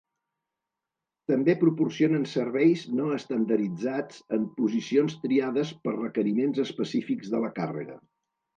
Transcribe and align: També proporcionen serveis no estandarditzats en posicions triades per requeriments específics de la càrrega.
També 1.31 1.53
proporcionen 1.63 2.25
serveis 2.31 2.87
no 3.01 3.05
estandarditzats 3.17 4.25
en 4.39 4.49
posicions 4.57 5.15
triades 5.27 5.77
per 5.85 5.97
requeriments 6.01 6.65
específics 6.67 7.33
de 7.37 7.47
la 7.47 7.55
càrrega. 7.63 8.03